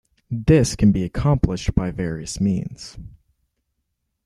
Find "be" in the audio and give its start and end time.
0.91-1.03